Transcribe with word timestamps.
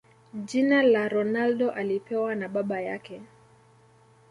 Jina 0.33 0.83
la 0.83 1.09
Ronaldo 1.09 1.71
alipewa 1.71 2.35
na 2.35 2.47
baba 2.49 2.81
yake 2.81 3.21